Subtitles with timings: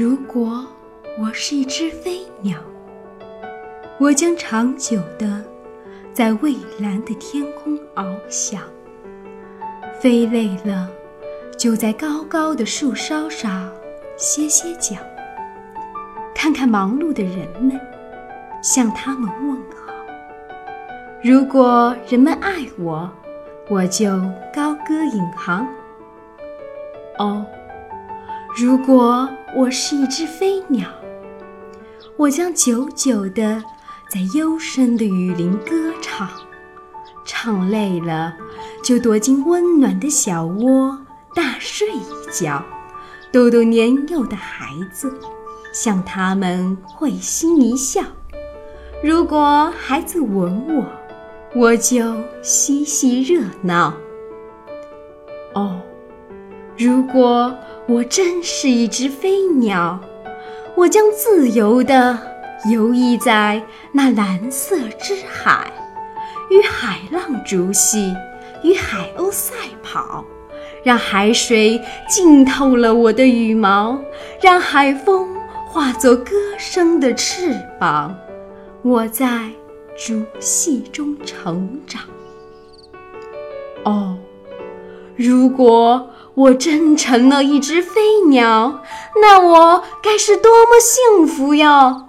[0.00, 0.66] 如果
[1.18, 2.58] 我是一只飞鸟，
[3.98, 5.44] 我将长久的
[6.10, 8.62] 在蔚蓝的天空翱翔。
[10.00, 10.88] 飞累了，
[11.54, 13.70] 就在高高的树梢上
[14.16, 14.96] 歇歇脚，
[16.34, 17.78] 看看忙碌的人们，
[18.62, 19.92] 向他们问好。
[21.22, 23.06] 如果人们爱我，
[23.68, 24.08] 我就
[24.50, 25.68] 高歌引航。
[27.18, 27.44] 哦。
[28.56, 30.88] 如果我是一只飞鸟，
[32.16, 33.62] 我将久久地
[34.08, 36.28] 在幽深的雨林歌唱，
[37.24, 38.34] 唱累了
[38.82, 40.98] 就躲进温暖的小窝
[41.32, 42.62] 大睡一觉，
[43.32, 45.14] 逗逗年幼的孩子，
[45.72, 48.02] 向他们会心一笑。
[49.02, 50.84] 如果孩子吻我，
[51.54, 53.94] 我就嬉戏热闹。
[55.54, 55.80] 哦，
[56.76, 57.54] 如果。
[57.90, 59.98] 我真是一只飞鸟，
[60.76, 62.16] 我将自由地
[62.70, 63.60] 游弋在
[63.90, 65.72] 那蓝色之海，
[66.50, 68.14] 与海浪逐戏，
[68.62, 70.24] 与海鸥赛跑，
[70.84, 74.00] 让海水浸透了我的羽毛，
[74.40, 75.28] 让海风
[75.66, 78.16] 化作歌声的翅膀。
[78.82, 79.50] 我在
[79.98, 82.02] 逐戏中成长。
[83.82, 84.16] 哦，
[85.16, 86.10] 如果。
[86.32, 88.82] 我真成了一只飞鸟，
[89.20, 92.06] 那我该是多么幸福哟！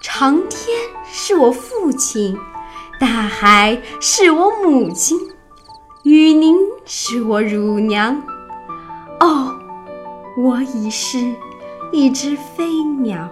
[0.00, 0.78] 长天
[1.10, 2.38] 是我父亲，
[3.00, 5.18] 大海是我母亲，
[6.04, 8.22] 雨林是我乳娘。
[9.20, 9.52] 哦，
[10.38, 11.18] 我已是
[11.90, 13.28] 一只飞鸟。